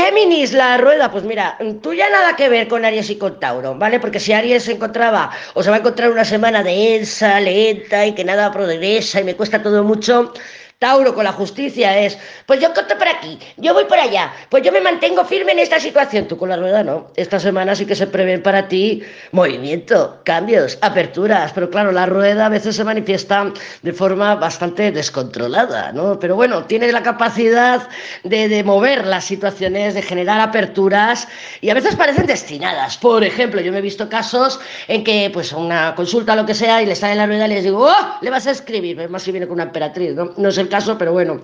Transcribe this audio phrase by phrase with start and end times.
[0.00, 3.74] Géminis, la rueda, pues mira, tú ya nada que ver con Aries y con Tauro,
[3.74, 4.00] ¿vale?
[4.00, 8.14] Porque si Aries se encontraba o se va a encontrar una semana densa, lenta y
[8.14, 10.32] que nada progresa y me cuesta todo mucho,
[10.80, 14.62] Tauro con la justicia es, pues yo corto por aquí, yo voy por allá, pues
[14.62, 16.26] yo me mantengo firme en esta situación.
[16.26, 17.08] Tú con la rueda no.
[17.16, 19.02] Esta semana sí que se prevén para ti
[19.32, 23.52] movimiento, cambios, aperturas, pero claro, la rueda a veces se manifiesta
[23.82, 26.18] de forma bastante descontrolada, ¿no?
[26.18, 27.86] Pero bueno, tiene la capacidad
[28.24, 31.28] de, mover las situaciones, de generar aperturas
[31.60, 32.96] y a veces parecen destinadas.
[32.96, 34.58] Por ejemplo, yo me he visto casos
[34.88, 37.64] en que pues una consulta lo que sea y le sale la rueda y les
[37.64, 38.18] digo, ¡oh!
[38.22, 40.32] Le vas a escribir, más si viene con una emperatriz, ¿no?
[40.38, 41.42] No caso, pero bueno.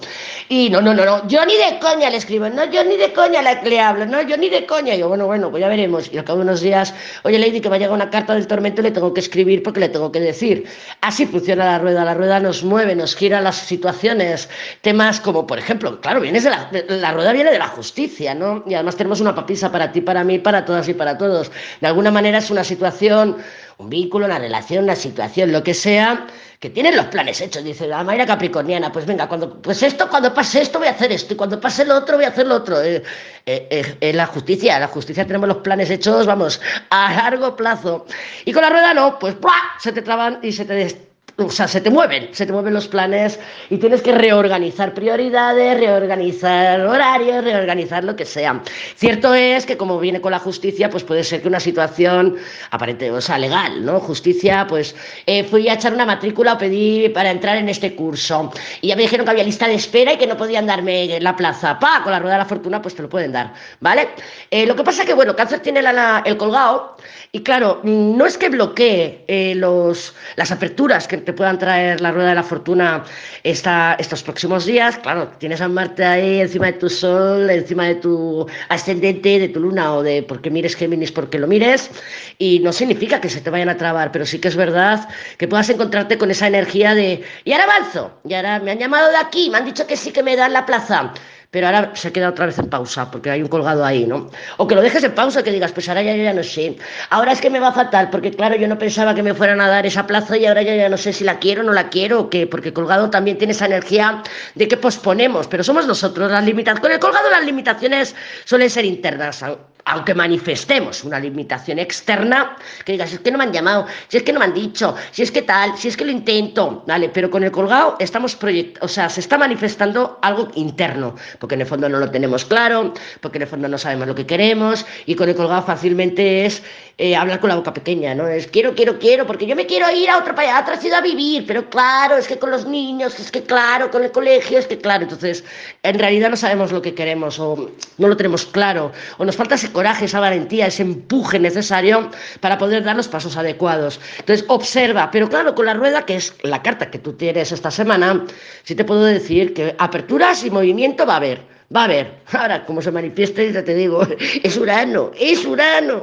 [0.48, 3.12] Y no, no, no, no, yo ni de coña le escribo, no, yo ni de
[3.12, 4.94] coña le, hablo, no, yo ni de coña.
[4.94, 6.10] Y yo, bueno, bueno, pues ya veremos.
[6.10, 6.94] Y al cabo de unos días,
[7.24, 9.62] oye, Lady, que me ha llegado una carta del tormento y le tengo que escribir
[9.62, 10.64] porque le tengo que decir.
[11.02, 14.48] Así funciona la rueda, la rueda nos mueve, nos gira las situaciones,
[14.80, 18.64] temas como, por ejemplo, claro, vienes de la, la rueda viene de la justicia, ¿no?
[18.66, 21.50] Y además tenemos una papisa para ti, para mí, para todas y para todos.
[21.80, 23.36] De alguna manera es una situación
[23.78, 26.26] un vínculo, una relación, una situación, lo que sea,
[26.60, 27.62] que tienen los planes hechos.
[27.62, 31.12] Dice la Mayra Capricorniana, pues venga, cuando, pues esto, cuando pase esto voy a hacer
[31.12, 32.80] esto, y cuando pase lo otro voy a hacer lo otro.
[32.80, 33.02] Eh,
[33.44, 36.60] eh, eh, la justicia, la justicia tenemos los planes hechos, vamos,
[36.90, 38.06] a largo plazo.
[38.44, 39.36] Y con la rueda no, pues
[39.78, 41.06] se te traban y se te
[41.38, 45.78] o sea, se te mueven, se te mueven los planes y tienes que reorganizar prioridades,
[45.78, 48.62] reorganizar horarios, reorganizar lo que sea.
[48.96, 52.36] Cierto es que como viene con la justicia, pues puede ser que una situación
[52.70, 54.00] aparente, o sea, legal, ¿no?
[54.00, 58.50] Justicia, pues eh, fui a echar una matrícula o pedí para entrar en este curso
[58.80, 61.36] y ya me dijeron que había lista de espera y que no podían darme la
[61.36, 61.78] plaza.
[61.78, 64.08] Pa, con la rueda de la fortuna, pues te lo pueden dar, ¿vale?
[64.50, 65.80] Eh, lo que pasa es que, bueno, cáncer tiene
[66.24, 66.96] el colgado
[67.32, 72.12] y claro, no es que bloquee eh, los, las aperturas que te puedan traer la
[72.12, 73.04] rueda de la fortuna
[73.42, 74.96] estos próximos días.
[74.98, 79.60] Claro, tienes a Marte ahí encima de tu Sol, encima de tu ascendente, de tu
[79.60, 81.90] luna o de porque mires Géminis, porque lo mires.
[82.38, 85.48] Y no significa que se te vayan a trabar, pero sí que es verdad que
[85.48, 89.16] puedas encontrarte con esa energía de, y ahora avanzo, y ahora me han llamado de
[89.18, 91.12] aquí, me han dicho que sí que me dan la plaza
[91.56, 94.28] pero ahora se queda otra vez en pausa porque hay un colgado ahí, ¿no?
[94.58, 96.76] O que lo dejes en pausa, que digas, pues ahora ya, ya no sé.
[97.08, 99.66] Ahora es que me va fatal, porque claro, yo no pensaba que me fueran a
[99.66, 101.88] dar esa plaza y ahora ya, ya no sé si la quiero o no la
[101.88, 104.22] quiero o qué, porque colgado también tiene esa energía
[104.54, 106.82] de que posponemos, pero somos nosotros las limitaciones.
[106.82, 109.42] Con el colgado las limitaciones suelen ser internas,
[109.86, 114.24] aunque manifestemos una limitación externa, que digas, es que no me han llamado, si es
[114.24, 117.08] que no me han dicho, si es que tal, si es que lo intento, ¿vale?
[117.08, 118.36] Pero con el colgado estamos
[118.80, 122.92] o sea, se está manifestando algo interno, porque en el fondo no lo tenemos claro,
[123.20, 126.62] porque en el fondo no sabemos lo que queremos, y con el colgado fácilmente es
[126.98, 128.26] eh, hablar con la boca pequeña, ¿no?
[128.26, 131.02] Es quiero, quiero, quiero, porque yo me quiero ir a otro a otra ciudad a
[131.02, 134.66] vivir, pero claro, es que con los niños, es que claro, con el colegio, es
[134.66, 135.44] que claro, entonces
[135.82, 139.54] en realidad no sabemos lo que queremos o no lo tenemos claro, o nos falta
[139.54, 142.10] ese coraje, esa valentía, ese empuje necesario
[142.40, 144.00] para poder dar los pasos adecuados.
[144.18, 147.70] Entonces, observa, pero claro, con la rueda, que es la carta que tú tienes esta
[147.70, 148.24] semana,
[148.64, 151.40] sí te puedo decir que aperturas y movimiento va a haber.
[151.74, 152.06] Va a haber.
[152.32, 154.00] Ahora, como se manifieste, ya te digo,
[154.42, 155.94] es Urano, es Urano.